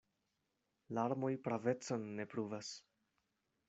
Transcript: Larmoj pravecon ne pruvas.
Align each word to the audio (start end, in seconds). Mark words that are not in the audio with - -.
Larmoj 0.99 1.31
pravecon 1.51 2.11
ne 2.21 2.29
pruvas. 2.35 2.77